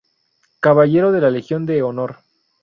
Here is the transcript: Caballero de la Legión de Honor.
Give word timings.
Caballero 0.61 1.11
de 1.11 1.21
la 1.21 1.29
Legión 1.29 1.67
de 1.67 1.83
Honor. 1.83 2.21